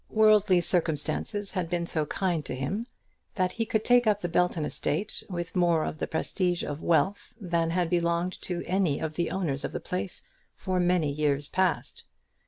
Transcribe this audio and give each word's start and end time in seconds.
Worldly 0.09 0.61
circumstances 0.61 1.51
had 1.51 1.69
been 1.69 1.85
so 1.85 2.07
kind 2.07 2.43
to 2.45 2.55
him, 2.55 2.87
that 3.35 3.51
he 3.51 3.67
could 3.67 3.85
take 3.85 4.07
up 4.07 4.19
the 4.19 4.27
Belton 4.29 4.65
estate 4.65 5.21
with 5.29 5.55
more 5.55 5.85
of 5.85 5.99
the 5.99 6.07
prestige 6.07 6.63
of 6.63 6.81
wealth 6.81 7.35
than 7.39 7.69
had 7.69 7.87
belonged 7.91 8.33
to 8.41 8.63
any 8.65 8.99
of 8.99 9.13
the 9.13 9.29
owners 9.29 9.63
of 9.63 9.71
the 9.73 9.79
place 9.79 10.23
for 10.55 10.79
many 10.79 11.11
years 11.11 11.47
past. 11.47 12.03